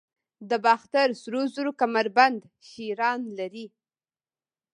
د 0.49 0.51
باختر 0.65 1.07
سرو 1.21 1.41
زرو 1.53 1.71
کمربند 1.81 2.39
شیران 2.69 3.21
لري 3.37 3.67